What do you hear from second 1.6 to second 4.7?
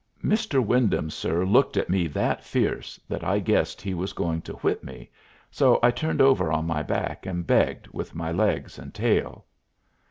at me that fierce that I guessed he was going to